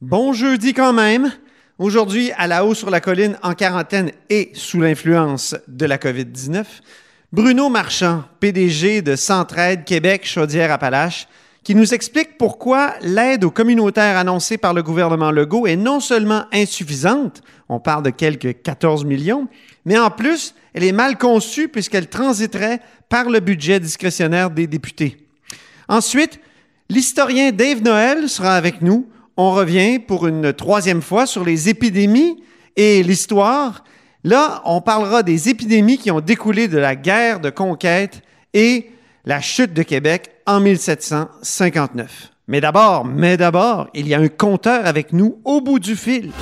[0.00, 1.32] Bon jeudi quand même.
[1.76, 6.64] Aujourd'hui, à la haut sur la colline, en quarantaine et sous l'influence de la COVID-19,
[7.32, 11.26] Bruno Marchand, PDG de Centraide Québec Chaudière-Appalaches,
[11.64, 16.44] qui nous explique pourquoi l'aide aux communautaires annoncée par le gouvernement Legault est non seulement
[16.52, 19.48] insuffisante, on parle de quelques 14 millions,
[19.84, 22.78] mais en plus, elle est mal conçue puisqu'elle transiterait
[23.08, 25.26] par le budget discrétionnaire des députés.
[25.88, 26.38] Ensuite,
[26.88, 29.08] l'historien Dave Noël sera avec nous
[29.38, 32.42] on revient pour une troisième fois sur les épidémies
[32.76, 33.84] et l'histoire.
[34.24, 38.90] Là, on parlera des épidémies qui ont découlé de la guerre de conquête et
[39.24, 42.32] la chute de Québec en 1759.
[42.48, 46.32] Mais d'abord, mais d'abord, il y a un compteur avec nous au bout du fil.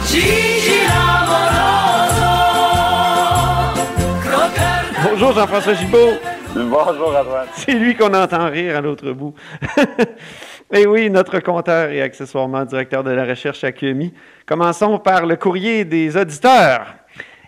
[5.11, 6.15] Bonjour Jean-François Gibault.
[6.55, 7.47] Bonjour Antoine.
[7.55, 9.35] C'est lui qu'on entend rire à l'autre bout.
[10.73, 14.13] Et eh oui, notre compteur et accessoirement directeur de la recherche à QMI.
[14.47, 16.97] Commençons par le courrier des auditeurs.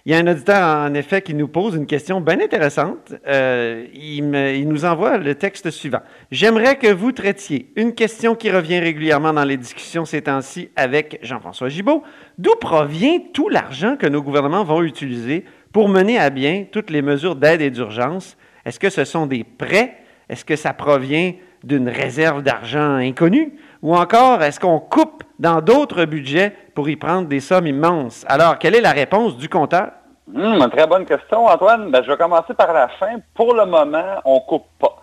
[0.07, 3.13] Il y a un auditeur, en effet, qui nous pose une question bien intéressante.
[3.27, 5.99] Euh, il, il, nous envoie le texte suivant.
[6.31, 11.19] J'aimerais que vous traitiez une question qui revient régulièrement dans les discussions ces temps-ci avec
[11.23, 12.05] Jean-François Gibault.
[12.39, 17.03] D'où provient tout l'argent que nos gouvernements vont utiliser pour mener à bien toutes les
[17.03, 18.37] mesures d'aide et d'urgence?
[18.65, 19.97] Est-ce que ce sont des prêts?
[20.29, 21.33] Est-ce que ça provient
[21.65, 23.59] d'une réserve d'argent inconnue?
[23.83, 28.25] Ou encore, est-ce qu'on coupe dans d'autres budgets pour y prendre des sommes immenses?
[28.29, 29.91] Alors, quelle est la réponse du compteur?
[30.35, 31.91] Une très bonne question, Antoine.
[31.91, 33.17] Ben, je vais commencer par la fin.
[33.35, 34.97] Pour le moment, on ne coupe pas.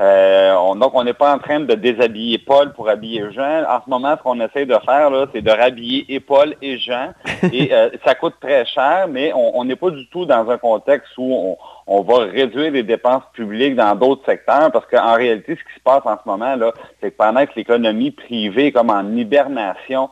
[0.00, 3.64] Euh, donc, on n'est pas en train de déshabiller Paul pour habiller Jean.
[3.68, 7.12] En ce moment, ce qu'on essaie de faire, c'est de rhabiller et Paul et Jean.
[7.52, 11.12] Et euh, ça coûte très cher, mais on n'est pas du tout dans un contexte
[11.18, 15.60] où on, on va réduire les dépenses publiques dans d'autres secteurs parce qu'en réalité, ce
[15.60, 18.90] qui se passe en ce moment, là, c'est que pendant que l'économie privée est comme
[18.90, 20.08] en hibernation,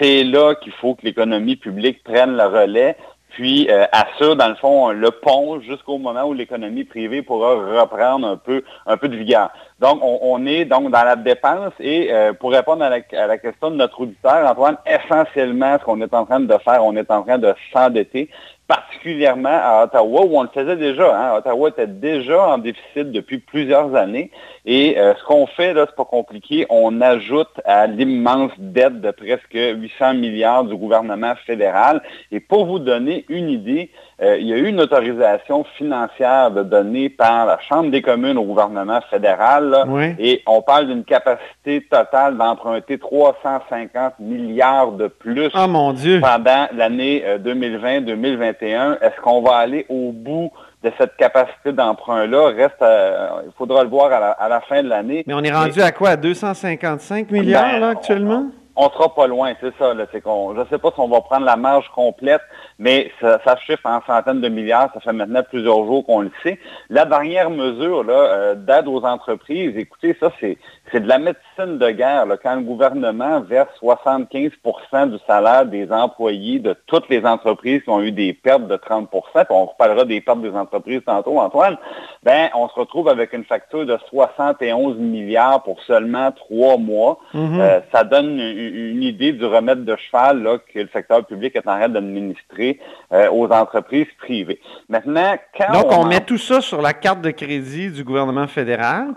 [0.00, 2.96] c'est là qu'il faut que l'économie publique prenne le relais
[3.32, 8.26] puis euh, assure, dans le fond, le pont jusqu'au moment où l'économie privée pourra reprendre
[8.26, 9.50] un peu, un peu de vigueur.
[9.82, 13.74] Donc, on, est donc dans la dépense et euh, pour répondre à la, question de
[13.74, 17.38] notre auditeur, Antoine, essentiellement, ce qu'on est en train de faire, on est en train
[17.38, 18.30] de s'endetter
[18.68, 21.14] particulièrement à Ottawa, où on le faisait déjà.
[21.14, 21.36] Hein.
[21.36, 24.30] Ottawa était déjà en déficit depuis plusieurs années.
[24.64, 29.10] Et euh, ce qu'on fait, là, c'est pas compliqué, on ajoute à l'immense dette de
[29.10, 32.02] presque 800 milliards du gouvernement fédéral.
[32.30, 33.90] Et pour vous donner une idée,
[34.22, 38.44] euh, il y a eu une autorisation financière donnée par la Chambre des communes au
[38.44, 39.71] gouvernement fédéral.
[40.18, 46.20] Et on parle d'une capacité totale d'emprunter 350 milliards de plus oh, mon Dieu.
[46.20, 48.62] pendant l'année 2020-2021.
[48.62, 50.50] Euh, Est-ce qu'on va aller au bout
[50.82, 52.48] de cette capacité d'emprunt-là?
[52.48, 55.24] Reste, euh, il faudra le voir à la, fin de l'année.
[55.26, 56.10] Mais on est rendu à quoi?
[56.10, 58.46] À 255 milliards, là, actuellement?
[58.46, 59.94] On, sera pas loin, c'est ça.
[59.94, 62.40] Là, qu'on, je ne sais pas si on va prendre la marge complète,
[62.78, 64.90] mais ça, ça, chiffre en centaines de milliards.
[64.94, 66.58] Ça fait maintenant plusieurs jours qu'on le sait.
[66.88, 70.58] La dernière mesure là, euh, d'aide aux entreprises, écoutez, ça, c'est,
[70.92, 72.26] c'est de la médecine de guerre.
[72.26, 77.88] Là, quand le gouvernement verse 75% du salaire des employés de toutes les entreprises qui
[77.88, 81.78] ont eu des pertes de 30% puis on reparlera des pertes des entreprises tantôt, Antoine,
[82.22, 87.18] ben, on se retrouve avec une facture de 71 milliards pour seulement trois mois.
[87.34, 87.60] Mm-hmm.
[87.60, 91.66] Euh, ça donne une, idée du remède de cheval là, que le secteur public est
[91.66, 92.78] en train d'administrer
[93.12, 94.60] euh, aux entreprises privées.
[94.88, 99.08] Maintenant, quand Donc, on, met tout ça sur la carte de crédit du gouvernement fédéral.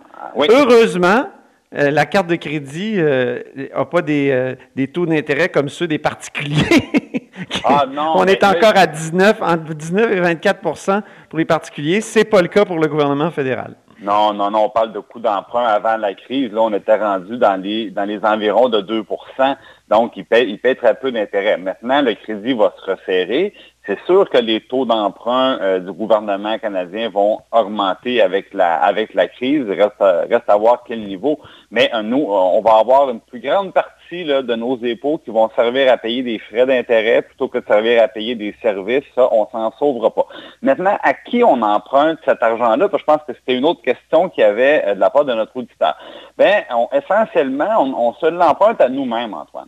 [0.49, 1.27] Heureusement,
[1.73, 5.87] euh, la carte de crédit n'a euh, pas des, euh, des taux d'intérêt comme ceux
[5.87, 6.63] des particuliers.
[7.63, 12.01] ah non, on est encore à 19, entre 19 et 24% pour les particuliers.
[12.01, 13.75] Ce n'est pas le cas pour le gouvernement fédéral.
[14.01, 16.51] Non, non, non, on parle de coûts d'emprunt avant la crise.
[16.51, 19.03] Là, on était rendu dans les, dans les environs de 2
[19.89, 21.57] donc il paye, il paye très peu d'intérêt.
[21.57, 23.53] Maintenant, le crédit va se resserrer.
[23.85, 29.13] C'est sûr que les taux d'emprunt euh, du gouvernement canadien vont augmenter avec la, avec
[29.13, 29.69] la crise.
[29.69, 31.39] Reste, reste à voir quel niveau.
[31.69, 35.49] Mais euh, nous, on va avoir une plus grande partie de nos impôts qui vont
[35.55, 39.03] servir à payer des frais d'intérêt plutôt que de servir à payer des services.
[39.13, 40.25] Ça, on s'en sauvera pas.
[40.63, 42.87] Maintenant, à qui on emprunte cet argent-là?
[42.91, 45.33] Je pense que c'était une autre question qu'il y avait euh, de la part de
[45.33, 45.95] notre auditeur.
[46.37, 49.67] Ben, essentiellement, on, on se l'emprunte à nous-mêmes, Antoine.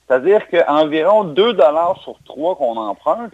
[0.11, 3.31] C'est-à-dire qu'environ 2 dollars sur 3 qu'on emprunte,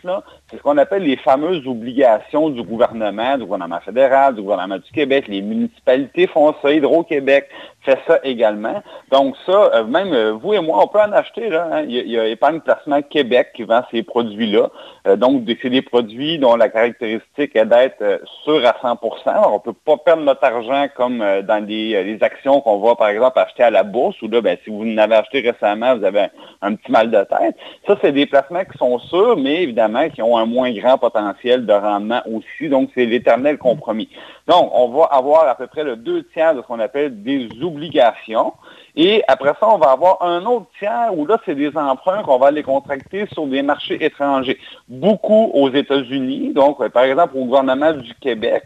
[0.47, 4.91] c'est ce qu'on appelle les fameuses obligations du gouvernement, du gouvernement fédéral, du gouvernement du
[4.91, 5.25] Québec.
[5.27, 7.49] Les municipalités font ça, Hydro-Québec
[7.87, 8.83] fait ça également.
[9.11, 11.55] Donc ça, euh, même euh, vous et moi, on peut en acheter.
[11.55, 11.83] Hein.
[11.87, 14.69] il, y a, Épargne Placement Québec qui vend ces produits-là.
[15.07, 19.59] Euh, donc, c'est des produits dont la caractéristique est d'être sûr à 100% On ne
[19.59, 23.69] peut pas perdre notre argent comme dans les, actions qu'on va, par exemple, acheter à
[23.69, 26.27] la bourse, ou là, ben, si vous en avez acheté récemment, vous avez
[26.61, 27.55] un, petit mal de tête.
[27.85, 31.65] Ça, c'est des placements qui sont sûrs, mais évidemment qui ont un moins grand potentiel
[31.65, 32.69] de rendement aussi.
[32.69, 34.09] Donc, c'est l'éternel compromis.
[34.47, 37.49] Donc, on va avoir à peu près le deux tiers de ce qu'on appelle des
[37.61, 38.53] obligations.
[38.95, 42.39] Et après ça, on va avoir un autre tiers où là, c'est des emprunts qu'on
[42.39, 44.57] va les contracter sur des marchés étrangers.
[44.87, 46.53] Beaucoup aux États-Unis.
[46.53, 48.63] Donc, par exemple, au gouvernement du Québec,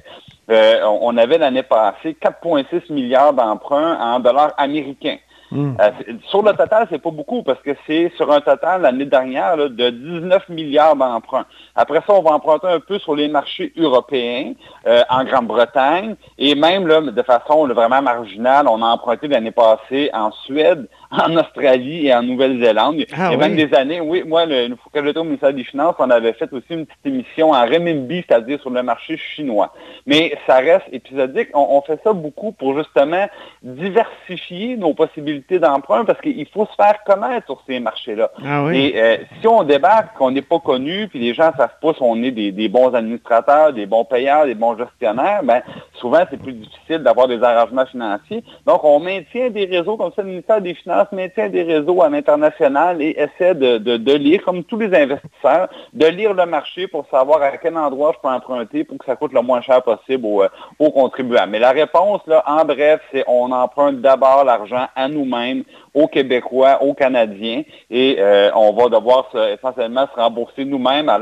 [0.49, 5.17] euh, on avait l'année passée 4,6 milliards d'emprunts en dollars américains.
[5.51, 5.73] Hmm.
[5.81, 5.91] Euh,
[6.29, 9.89] sur le total, c'est pas beaucoup parce que c'est sur un total l'année dernière de
[9.89, 11.45] 19 milliards d'emprunts.
[11.75, 14.53] Après ça, on va emprunter un peu sur les marchés européens,
[14.87, 20.31] euh, en Grande-Bretagne, et même de façon vraiment marginale, on a emprunté l'année passée en
[20.31, 20.87] Suède,
[21.27, 23.05] en Australie et en Nouvelle-Zélande.
[23.13, 25.63] Ah Il y a même des années, oui, moi, le, quand j'étais au ministère des
[25.63, 29.73] Finances, on avait fait aussi une petite émission en renminbi, c'est-à-dire sur le marché chinois.
[30.05, 31.49] Mais ça reste épisodique.
[31.53, 33.27] On, fait ça beaucoup pour justement
[33.63, 38.31] diversifier nos possibilités d'emprunt parce qu'il faut se faire connaître sur ces marchés-là.
[38.45, 41.79] Ah et euh, si on débarque, qu'on n'est pas connu, puis les gens ne savent
[41.81, 45.61] pas si on est des, bons administrateurs, des bons payeurs, des bons gestionnaires, ben
[45.95, 48.43] souvent c'est plus difficile d'avoir des arrangements financiers.
[48.65, 52.09] Donc on maintient des réseaux comme ça, le ministère des Finances maintient des réseaux à
[52.09, 57.41] l'international et essaie de, lire, comme tous les investisseurs, de lire le marché pour savoir
[57.41, 60.43] à quel endroit je peux emprunter pour que ça coûte le moins cher possible aux,
[60.43, 61.51] euh, contribuables.
[61.51, 65.63] Mais la réponse, là, en bref, c'est on emprunte d'abord l'argent à nous-mêmes,
[65.93, 71.17] aux Québécois, aux Canadiens, et euh, on va devoir essentiellement se rembourser nous-mêmes à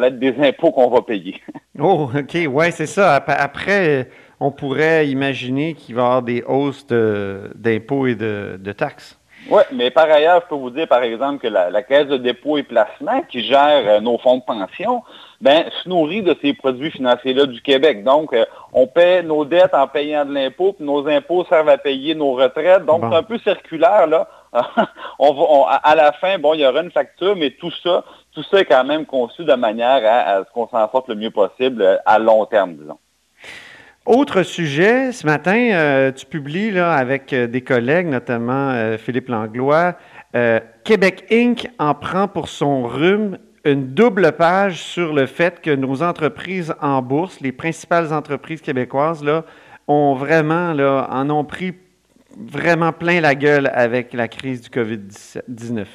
[0.00, 1.40] l'aide des impôts qu'on va payer.
[1.78, 3.14] oh, OK, ouais, c'est ça.
[3.14, 4.08] Après,
[4.40, 9.19] on pourrait imaginer qu'il va y avoir des hausses d'impôts et de taxes.
[9.48, 12.58] Oui, mais par ailleurs, je peux vous dire, par exemple, que la, Caisse de dépôt
[12.58, 15.02] et placement, qui gère euh, nos fonds de pension,
[15.40, 18.04] ben, se nourrit de ces produits financiers-là du Québec.
[18.04, 21.78] Donc, euh, on paie nos dettes en payant de l'impôt, puis nos impôts servent à
[21.78, 22.84] payer nos retraites.
[22.84, 24.28] Donc, c'est un peu circulaire, là.
[25.18, 28.04] on va, à la fin, bon, il y aura une facture, mais tout ça,
[28.34, 31.14] tout ça est quand même conçu de manière à, à ce qu'on s'en sorte le
[31.14, 32.98] mieux possible euh, à long terme, disons.
[34.10, 39.28] Autre sujet, ce matin, euh, tu publies là, avec euh, des collègues, notamment euh, Philippe
[39.28, 39.94] Langlois,
[40.82, 41.68] Québec Inc.
[41.78, 47.02] en prend pour son rhume une double page sur le fait que nos entreprises en
[47.02, 49.44] bourse, les principales entreprises québécoises, là,
[49.86, 51.74] ont vraiment, là, en ont pris
[52.36, 55.86] vraiment plein la gueule avec la crise du COVID-19.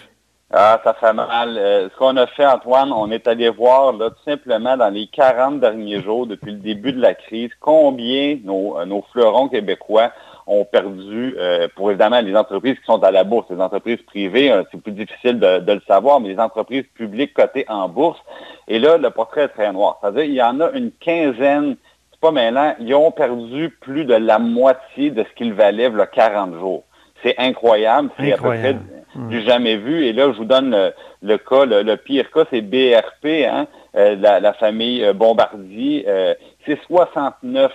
[0.51, 1.57] Ah, ça fait mal.
[1.57, 5.07] Euh, ce qu'on a fait, Antoine, on est allé voir là, tout simplement dans les
[5.07, 10.11] 40 derniers jours, depuis le début de la crise, combien nos, euh, nos fleurons québécois
[10.45, 14.53] ont perdu, euh, pour évidemment les entreprises qui sont à la bourse, les entreprises privées,
[14.71, 18.19] c'est plus difficile de, le savoir, mais les entreprises publiques cotées en bourse.
[18.67, 19.97] Et là, le portrait est très noir.
[19.99, 21.75] C'est-à-dire, il y en a une quinzaine,
[22.11, 26.05] c'est pas maintenant, ils ont perdu plus de la moitié de ce qu'ils valaient le
[26.05, 26.83] 40 jours.
[27.23, 28.09] C'est incroyable.
[28.19, 28.75] C'est à peu près
[29.15, 30.05] du jamais vu.
[30.05, 30.91] Et là, je vous donne
[31.21, 36.05] le, cas, le, pire cas, c'est BRP, hein, euh, la, famille euh, Bombardier.
[36.07, 36.33] Euh,
[36.65, 37.69] c'est 69%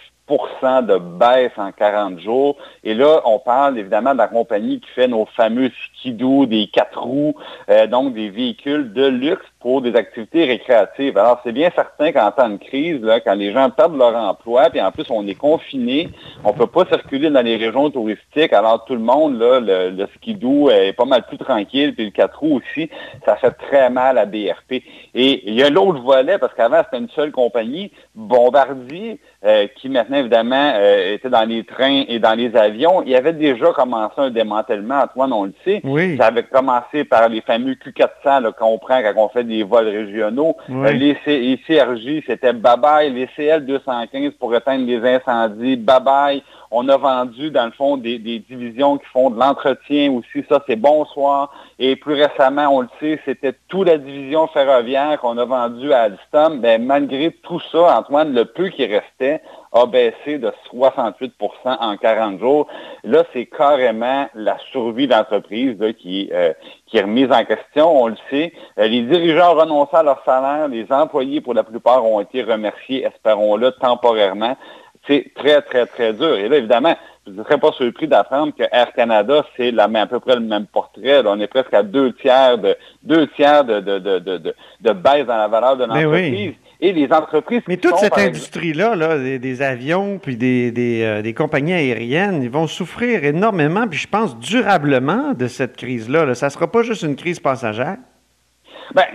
[0.87, 2.56] de baisse en 40 jours.
[2.84, 7.00] Et là, on parle évidemment de la compagnie qui fait nos fameux skidoo, des quatre
[7.00, 7.34] roues,
[7.88, 11.19] donc des véhicules de luxe pour des activités récréatives.
[11.19, 14.71] Alors, c'est bien certain qu'en temps de crise, là, quand les gens perdent leur emploi,
[14.71, 16.09] puis en plus, on est confiné,
[16.45, 20.07] on peut pas circuler dans les régions touristiques, alors tout le monde, là, le, le
[20.17, 22.89] skidoo est pas mal plus tranquille, puis le quatre roues aussi,
[23.27, 24.83] ça fait très mal à BRP.
[25.14, 29.88] Et il y a l'autre volet, parce qu'avant, c'était une seule compagnie, Bombardier, euh, qui
[29.88, 33.02] maintenant, évidemment, euh, était dans les trains et dans les avions.
[33.02, 35.81] Il y avait déjà commencé un démantèlement, Antoine, on le sait.
[35.85, 36.17] Oui.
[36.19, 39.88] Ça avait commencé par les fameux Q400, là, qu'on prend quand on fait des vols
[39.88, 40.57] régionaux.
[40.71, 41.14] Euh, les,
[41.66, 43.12] CRJ, c'était bye-bye.
[43.12, 46.42] Les CL215 pour éteindre les incendies, bye-bye.
[46.73, 50.47] On a vendu, dans le fond, des, divisions qui font de l'entretien aussi.
[50.49, 51.53] Ça, c'est bonsoir.
[51.81, 56.03] Et plus récemment, on le sait, c'était toute la division ferroviaire qu'on a vendue à
[56.03, 56.61] Alstom.
[56.61, 61.31] Ben, malgré tout ça, Antoine, le peu qui restait a baissé de 68%
[61.65, 62.69] en 40 jours.
[63.03, 66.53] Là, c'est carrément la survie d'entreprise qui, euh,
[66.87, 68.03] qui est remise en question.
[68.03, 68.53] On le sait.
[68.79, 70.69] Euh, les dirigeants ont renoncé à leur salaire.
[70.69, 74.57] Les employés, pour la plupart, ont été remerciés, espérons-le, temporairement
[75.07, 76.35] c'est très, très, très dur.
[76.35, 80.07] Et là, évidemment, je ne serais pas surpris d'apprendre que Air Canada, c'est la, à
[80.07, 81.23] peu près le même portrait.
[81.25, 85.37] on est presque à deux tiers de deux tiers de, de, de, de, baisse dans
[85.37, 86.54] la valeur de l'entreprise.
[86.83, 87.61] Et les entreprises...
[87.69, 92.66] Mais toute cette industrie-là, là, des, avions, puis des, des, des, compagnies aériennes, ils vont
[92.66, 96.25] souffrir énormément, puis je pense durablement de cette crise-là.
[96.25, 96.35] Là.
[96.35, 97.99] Ça ne sera pas juste une crise passagère.
[98.94, 99.06] Ben,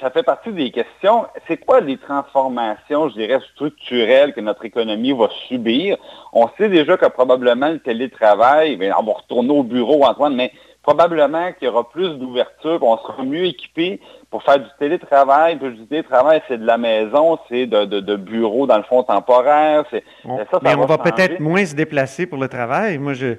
[0.00, 1.26] ça fait partie des questions.
[1.48, 5.96] C'est quoi les transformations, je dirais, structurelles que notre économie va subir?
[6.32, 10.52] On sait déjà que probablement le télétravail, bien, on va retourner au bureau, Antoine, mais
[10.82, 14.00] probablement qu'il y aura plus d'ouverture, qu'on sera mieux équipé
[14.30, 15.56] pour faire du télétravail.
[15.56, 19.84] Puis du télétravail, c'est de la maison, c'est de, de, bureau dans le fond temporaire.
[20.62, 22.98] mais on va peut-être moins se déplacer pour le travail.
[22.98, 23.34] Moi, je,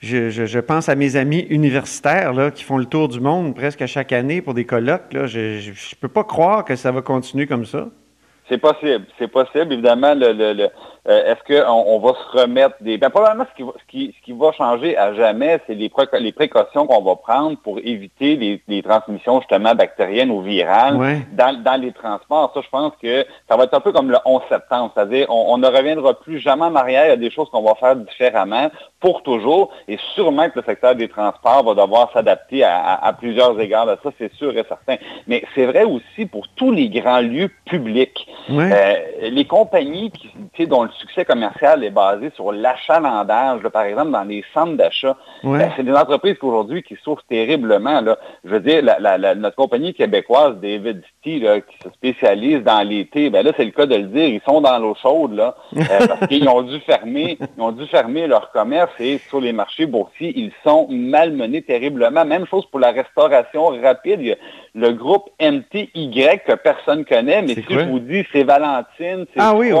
[0.00, 3.86] je, pense à mes amis universitaires là, qui font le tour du monde presque à
[3.86, 5.04] chaque année pour des colloques.
[5.12, 7.88] Je ne peux pas croire que ça va continuer comme ça.
[8.48, 9.72] C'est possible, c'est possible.
[9.72, 10.70] Évidemment, le, le,
[11.08, 12.98] euh, est-ce qu'on on va se remettre des...
[12.98, 15.90] Ben, probablement, ce qui, va, ce, qui, ce qui va changer à jamais, c'est les,
[16.20, 21.62] les précautions qu'on va prendre pour éviter les, les, transmissions, justement, bactériennes ou virales dans,
[21.62, 22.50] dans les transports.
[22.54, 25.58] Ça, je pense que ça va être un peu comme le 11 septembre, c'est-à-dire on,
[25.58, 27.06] ne reviendra plus jamais en arrière.
[27.06, 29.70] Il y a des choses qu'on va faire différemment pour toujours.
[29.86, 33.86] Et sûrement que le secteur des transports va devoir s'adapter à, à, plusieurs égards.
[34.02, 34.96] Ça, c'est sûr et certain.
[35.28, 38.26] Mais c'est vrai aussi pour tous les grands lieux publics.
[38.50, 40.12] Euh, les compagnies
[40.54, 45.16] qui, dont le succès commercial est basé sur l'achalandage, par exemple, dans les centres d'achat.
[45.42, 48.00] Ben, c'est des entreprises qu'aujourd'hui qui souffrent terriblement.
[48.00, 48.18] Là.
[48.44, 48.82] Je veux dire,
[49.36, 53.86] notre compagnie québécoise, David City, qui se spécialise dans l'été, ben là, c'est le cas
[53.86, 57.38] de le dire, ils sont dans l'eau chaude, là, euh, parce qu'ils ont dû fermer,
[57.40, 62.24] ils ont dû fermer leur commerce et sur les marchés boursiers, ils sont malmenés terriblement.
[62.24, 64.36] Même chose pour la restauration rapide.
[64.74, 66.10] le groupe MTY
[66.46, 69.72] que personne connaît, mais si je vous dis, c'est Valentine, c'est ah, oui,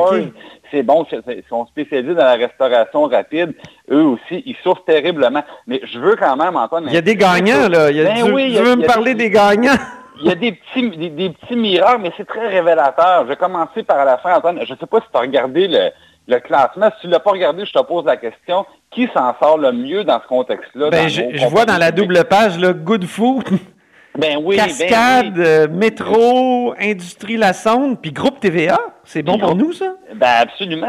[0.70, 3.54] c'est bon, ils sont spécialisés dans la restauration rapide.
[3.90, 5.42] Eux aussi, ils souffrent terriblement.
[5.66, 6.84] Mais je veux quand même, Antoine...
[6.88, 7.90] Il y a des gagnants, là.
[7.90, 9.76] Il y a, ben oui, tu veux me parler des, gagnants?
[10.20, 13.24] Il y a des petits, des, petits miracles, mais c'est très révélateur.
[13.24, 14.58] Je vais commencer par la fin, Antoine.
[14.64, 16.90] Je ne sais pas si tu as regardé le, classement.
[16.94, 18.64] Si tu ne l'as pas regardé, je te pose la question.
[18.90, 20.88] Qui s'en sort le mieux dans ce contexte-là?
[20.90, 23.44] Ben, je, vois dans la double page, le Good Food.
[24.18, 28.78] Ben ben Cascade, euh, Métro, Industrie La Sonde, puis Groupe TVA.
[29.06, 29.94] C'est bon pour nous, ça?
[30.14, 30.88] Ben absolument.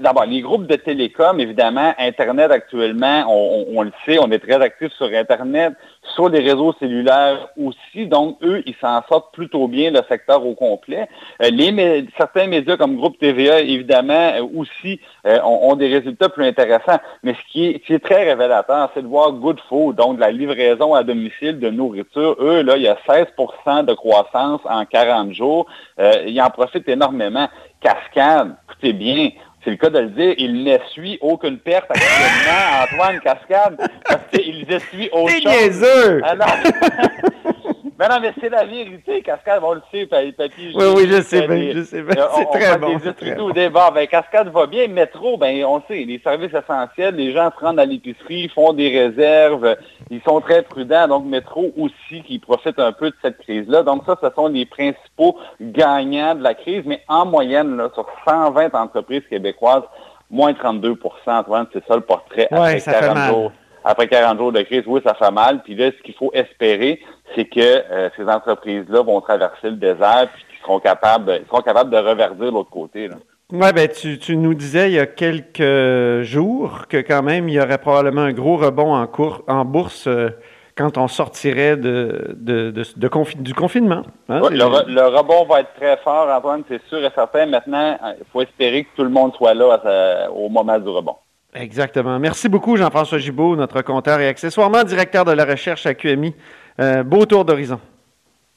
[0.00, 4.92] D'abord, les groupes de télécom, évidemment, Internet actuellement, on, le sait, on est très actifs
[4.92, 5.74] sur Internet,
[6.14, 8.06] sur les réseaux cellulaires aussi.
[8.06, 11.06] Donc, eux, ils s'en sortent plutôt bien, le secteur au complet.
[11.42, 16.46] Euh, les, certains médias comme Groupe TVA, évidemment, euh, aussi euh, ont, des résultats plus
[16.46, 16.98] intéressants.
[17.22, 21.02] Mais ce qui est, très révélateur, c'est de voir Good Food, donc la livraison à
[21.02, 22.36] domicile de nourriture.
[22.40, 25.66] Eux, là, il y a 16% de croissance en 40 jours.
[25.98, 27.49] ils en profitent énormément.
[27.80, 29.30] Cascade, écoutez bien,
[29.64, 33.76] c'est le cas de le dire, il n'essuie aucune perte actuellement, Antoine Cascade,
[34.06, 35.84] parce qu'il essuie autre chose.
[38.00, 40.72] Mais non, mais c'est la vérité, Cascade, on le sait, Papy.
[40.74, 42.28] Oui, oui, je sais bien, je sais bien.
[42.34, 42.96] C'est très bon.
[42.96, 43.50] Des très bon.
[43.50, 43.92] Des bars.
[43.92, 44.88] Ben, Cascade va bien.
[44.88, 48.88] Métro, ben, on sait, les services essentiels, les gens se rendent à l'épicerie, font des
[48.88, 49.76] réserves,
[50.08, 51.08] ils sont très prudents.
[51.08, 53.82] Donc, Métro aussi qui profite un peu de cette crise-là.
[53.82, 56.84] Donc, ça, ce sont les principaux gagnants de la crise.
[56.86, 59.84] Mais en moyenne, là, sur 120 entreprises québécoises,
[60.30, 63.52] moins 32 Antoine, c'est ça le portrait après 40 jours
[63.84, 65.62] après 40 jours de crise, oui, ça fait mal.
[65.62, 67.00] Puis là, ce qu'il faut espérer,
[67.34, 71.90] c'est que euh, ces entreprises-là vont traverser le désert puis qu'ils seront capables, seront capables
[71.90, 73.08] de reverdir l'autre côté.
[73.52, 77.54] Oui, ben tu, tu, nous disais il y a quelques jours que quand même il
[77.54, 80.28] y aurait probablement un gros rebond en, cours, en bourse euh,
[80.76, 84.02] quand on sortirait de, de, de, du confinement.
[84.28, 87.46] Hein, le, rebond va être très fort, Antoine, c'est sûr et certain.
[87.46, 91.16] Maintenant, il faut espérer que tout le monde soit là au moment du rebond.
[91.54, 92.18] Exactement.
[92.18, 96.34] Merci beaucoup, Jean-François Gibault, notre compteur et accessoirement directeur de la recherche à QMI.
[96.80, 97.80] Euh, beau tour d'horizon.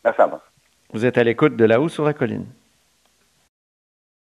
[0.03, 0.37] Merci à vous.
[0.93, 2.45] Vous êtes à l'écoute de là-haut sur la colline.